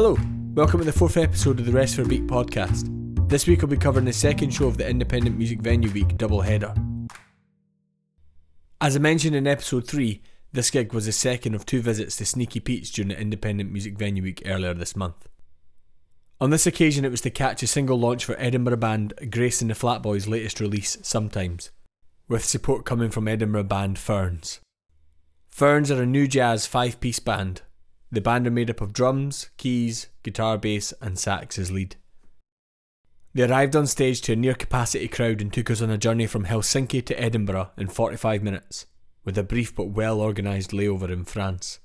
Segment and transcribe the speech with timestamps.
[0.00, 0.16] Hello,
[0.54, 2.86] welcome to the fourth episode of the Rest for a Beat podcast.
[3.28, 6.42] This week I'll be covering the second show of the Independent Music Venue Week double
[6.42, 6.72] header.
[8.80, 12.26] As I mentioned in episode 3, this gig was the second of two visits to
[12.26, 15.26] Sneaky Pete's during the Independent Music Venue Week earlier this month.
[16.40, 19.68] On this occasion, it was to catch a single launch for Edinburgh band Grace and
[19.68, 21.72] the Flat Boys' latest release, Sometimes,
[22.28, 24.60] with support coming from Edinburgh band Ferns.
[25.48, 27.62] Ferns are a new jazz five piece band.
[28.10, 31.96] The band are made up of drums, keys, guitar, bass, and sax as lead.
[33.34, 36.26] They arrived on stage to a near capacity crowd and took us on a journey
[36.26, 38.86] from Helsinki to Edinburgh in 45 minutes,
[39.24, 41.80] with a brief but well organised layover in France.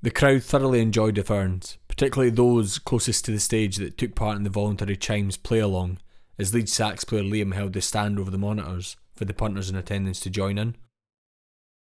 [0.00, 4.36] The crowd thoroughly enjoyed the Ferns, particularly those closest to the stage that took part
[4.36, 5.98] in the voluntary chimes play along,
[6.38, 9.76] as lead sax player Liam held the stand over the monitors for the punters in
[9.76, 10.76] attendance to join in.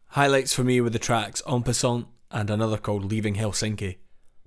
[0.07, 3.97] Highlights for me were the tracks En Passant and another called Leaving Helsinki,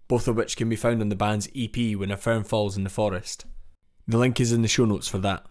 [0.08, 2.84] both of which can be found on the band's EP When a Fern Falls in
[2.84, 3.46] the Forest.
[4.06, 5.44] The link is in the show notes for that.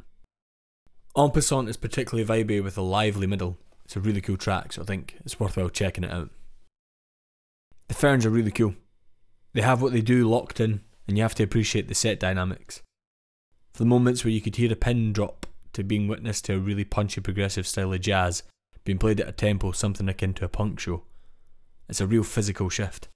[1.17, 3.57] En Passant is particularly vibey with a lively middle.
[3.85, 6.29] It's a really cool track, so I think it's worthwhile checking it out.
[7.87, 8.75] The Ferns are really cool.
[9.53, 12.81] They have what they do locked in, and you have to appreciate the set dynamics.
[13.73, 16.85] The moments where you could hear a pin drop to being witness to a really
[16.85, 18.43] punchy progressive style of jazz,
[18.83, 21.03] being played at a tempo something akin to a punk show.
[21.89, 23.07] It's a real physical shift.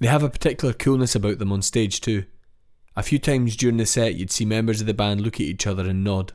[0.00, 2.24] They have a particular coolness about them on stage too.
[2.96, 5.66] A few times during the set, you'd see members of the band look at each
[5.66, 6.32] other and nod.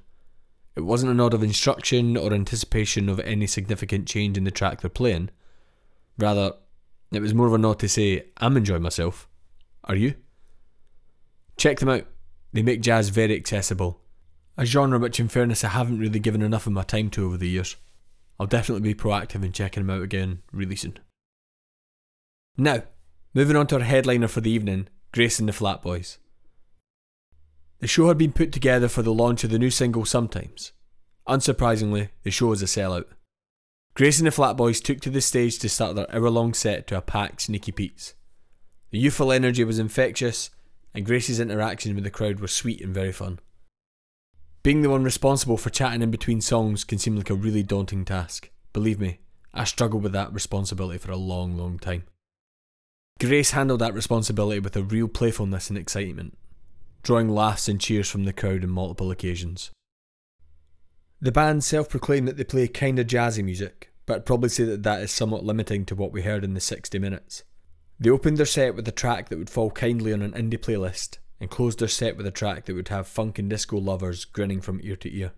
[0.75, 4.81] It wasn't a nod of instruction or anticipation of any significant change in the track
[4.81, 5.29] they're playing.
[6.17, 6.53] Rather,
[7.11, 9.27] it was more of a nod to say, I'm enjoying myself.
[9.83, 10.15] Are you?
[11.57, 12.05] Check them out.
[12.53, 14.03] They make jazz very accessible
[14.57, 17.37] a genre which, in fairness, I haven't really given enough of my time to over
[17.37, 17.75] the years.
[18.39, 20.99] I'll definitely be proactive in checking them out again really soon.
[22.57, 22.83] Now,
[23.33, 26.17] moving on to our headliner for the evening Grace and the Flat Boys.
[27.79, 30.71] The show had been put together for the launch of the new single Sometimes.
[31.27, 33.05] Unsurprisingly, the show was a sellout.
[33.95, 36.87] Grace and the Flat Boys took to the stage to start their hour long set
[36.87, 38.15] to a packed Sneaky Pete's.
[38.89, 40.49] The youthful energy was infectious,
[40.93, 43.39] and Grace's interactions with the crowd were sweet and very fun.
[44.63, 48.05] Being the one responsible for chatting in between songs can seem like a really daunting
[48.05, 48.49] task.
[48.71, 49.19] Believe me,
[49.53, 52.03] I struggled with that responsibility for a long, long time.
[53.19, 56.37] Grace handled that responsibility with a real playfulness and excitement,
[57.03, 59.69] drawing laughs and cheers from the crowd on multiple occasions.
[61.19, 64.83] The band self proclaimed that they play kinda jazzy music, but I'd probably say that
[64.83, 67.43] that is somewhat limiting to what we heard in the 60 minutes.
[67.99, 71.17] They opened their set with a track that would fall kindly on an indie playlist,
[71.43, 74.61] and closed their set with a track that would have funk and disco lovers grinning
[74.61, 75.33] from ear to ear.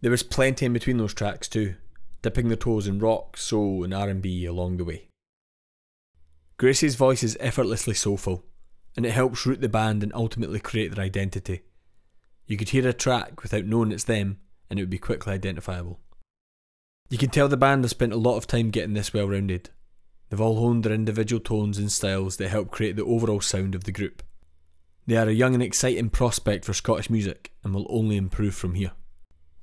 [0.00, 1.74] There was plenty in between those tracks too,
[2.22, 5.08] dipping their toes in rock, soul, and R&B along the way.
[6.56, 8.46] Grace's voice is effortlessly soulful,
[8.96, 11.60] and it helps root the band and ultimately create their identity.
[12.46, 14.38] You could hear a track without knowing it's them,
[14.70, 16.00] and it would be quickly identifiable.
[17.10, 19.68] You can tell the band has spent a lot of time getting this well rounded.
[20.30, 23.84] They've all honed their individual tones and styles that help create the overall sound of
[23.84, 24.22] the group.
[25.08, 28.74] They are a young and exciting prospect for Scottish music and will only improve from
[28.74, 28.92] here.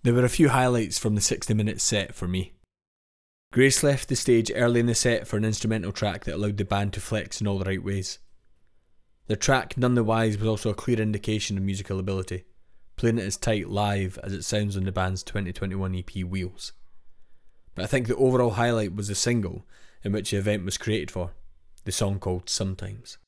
[0.01, 2.53] There were a few highlights from the 60 minute set for me.
[3.53, 6.65] Grace left the stage early in the set for an instrumental track that allowed the
[6.65, 8.17] band to flex in all the right ways.
[9.27, 12.45] The track, None the Wise, was also a clear indication of musical ability,
[12.95, 16.73] playing it as tight live as it sounds on the band's 2021 EP Wheels.
[17.75, 19.63] But I think the overall highlight was the single
[20.03, 21.33] in which the event was created for,
[21.83, 23.19] the song called Sometimes.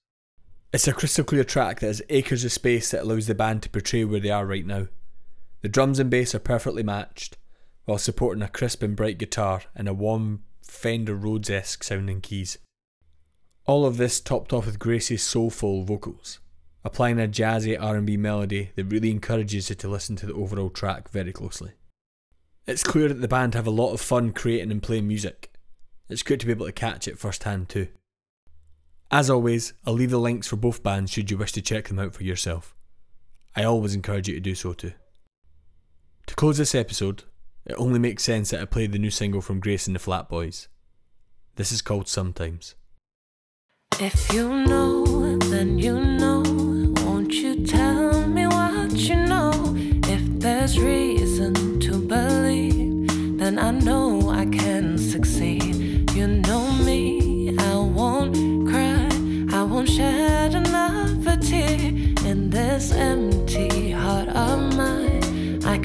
[0.78, 3.70] It's a crystal clear track that has acres of space that allows the band to
[3.72, 4.86] portray where they are right now.
[5.64, 7.35] The drums and bass are perfectly matched,
[7.85, 12.59] while supporting a crisp and bright guitar and a warm Fender Rhodes esque sounding keys.
[13.66, 16.41] All of this topped off with Grace's soulful vocals,
[16.85, 21.09] applying a jazzy R&B melody that really encourages you to listen to the overall track
[21.09, 21.72] very closely.
[22.68, 25.52] It's clear that the band have a lot of fun creating and playing music.
[26.08, 27.88] It's good to be able to catch it firsthand too.
[29.09, 32.00] As always, I'll leave the links for both bands should you wish to check them
[32.00, 32.76] out for yourself.
[33.56, 34.94] I always encourage you to do so too.
[36.28, 37.24] To close this episode,
[37.66, 40.28] it only makes sense that I play the new single from Grace and the Flat
[40.28, 40.68] Boys.
[41.56, 42.76] This is called Sometimes.
[44.00, 46.44] If you know, then you know.
[47.06, 49.52] Won't you tell me what you know?
[50.06, 54.16] If there's reason to believe, then I know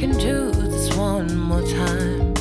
[0.02, 2.34] can do this one more time.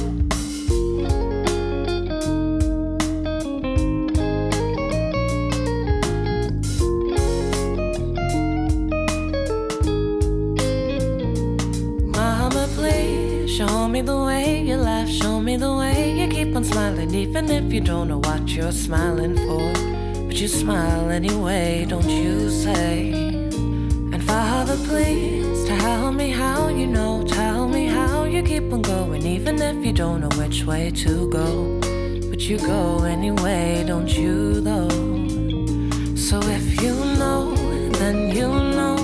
[12.10, 16.64] Mama, please show me the way you laugh, show me the way you keep on
[16.64, 19.72] smiling, even if you don't know what you're smiling for.
[20.26, 23.12] But you smile anyway, don't you say?
[24.14, 27.24] And Father, please tell me how you know
[28.42, 31.80] you keep on going, even if you don't know which way to go.
[32.30, 34.90] But you go anyway, don't you though?
[36.16, 37.56] So if you know,
[38.00, 38.96] then you know.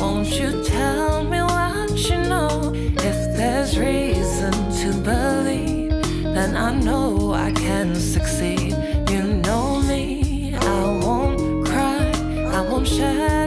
[0.00, 2.72] Won't you tell me what you know?
[2.74, 5.90] If there's reason to believe,
[6.34, 8.74] then I know I can succeed.
[9.10, 12.12] You know me, I won't cry,
[12.56, 13.39] I won't shed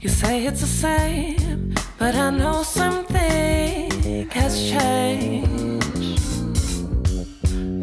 [0.00, 6.20] You say it's the same, but I know something has changed.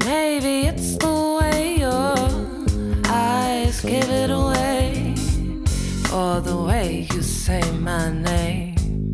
[0.06, 2.16] Maybe it's the way your
[3.10, 5.14] eyes give it away,
[6.14, 9.14] or the way you say my name.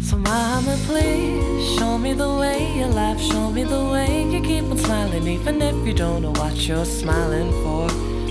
[0.00, 4.62] So, Mama, please show me the way you laugh, show me the way you keep
[4.62, 7.88] on smiling, even if you don't know what you're smiling for.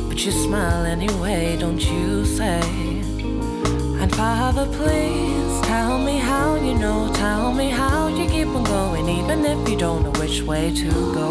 [0.08, 3.03] But you smile anyway, don't you say?
[4.24, 9.44] Father, please tell me how you know, tell me how you keep on going, even
[9.44, 11.30] if you don't know which way to go.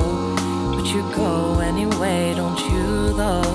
[0.74, 3.54] But you go anyway, don't you though?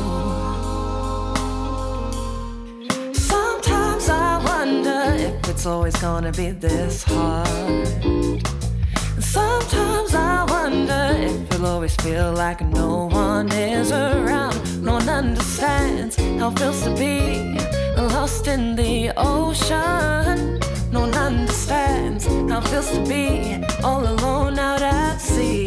[3.14, 7.88] Sometimes I wonder if it's always gonna be this hard.
[9.20, 16.16] Sometimes I wonder if you'll always feel like no one is around, no one understands
[16.16, 17.67] how it feels to be
[18.22, 20.60] lost in the ocean.
[20.92, 25.67] No one understands how it feels to be all alone out at sea.